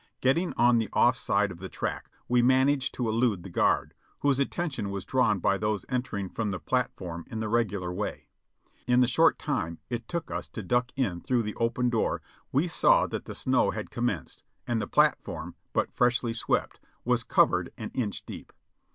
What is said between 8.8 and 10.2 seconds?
In the short time it